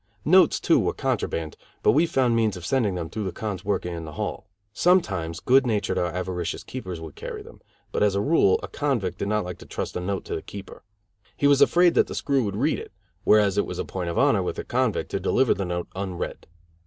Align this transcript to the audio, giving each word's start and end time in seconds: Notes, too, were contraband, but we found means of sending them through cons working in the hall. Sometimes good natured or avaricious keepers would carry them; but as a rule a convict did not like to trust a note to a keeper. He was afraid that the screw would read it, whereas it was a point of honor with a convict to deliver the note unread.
Notes, 0.25 0.59
too, 0.59 0.79
were 0.79 0.95
contraband, 0.95 1.55
but 1.83 1.91
we 1.91 2.07
found 2.07 2.35
means 2.35 2.57
of 2.57 2.65
sending 2.65 2.95
them 2.95 3.07
through 3.07 3.31
cons 3.33 3.63
working 3.63 3.93
in 3.93 4.03
the 4.03 4.13
hall. 4.13 4.47
Sometimes 4.73 5.39
good 5.39 5.67
natured 5.67 5.99
or 5.99 6.07
avaricious 6.07 6.63
keepers 6.63 6.99
would 6.99 7.13
carry 7.13 7.43
them; 7.43 7.61
but 7.91 8.01
as 8.01 8.15
a 8.15 8.19
rule 8.19 8.59
a 8.63 8.67
convict 8.67 9.19
did 9.19 9.27
not 9.27 9.45
like 9.45 9.59
to 9.59 9.67
trust 9.67 9.95
a 9.95 9.99
note 9.99 10.25
to 10.25 10.37
a 10.37 10.41
keeper. 10.41 10.81
He 11.37 11.45
was 11.45 11.61
afraid 11.61 11.93
that 11.93 12.07
the 12.07 12.15
screw 12.15 12.43
would 12.45 12.55
read 12.57 12.79
it, 12.79 12.91
whereas 13.25 13.59
it 13.59 13.67
was 13.67 13.77
a 13.77 13.85
point 13.85 14.09
of 14.09 14.17
honor 14.17 14.41
with 14.41 14.57
a 14.57 14.63
convict 14.63 15.11
to 15.11 15.19
deliver 15.19 15.53
the 15.53 15.65
note 15.65 15.85
unread. 15.93 16.47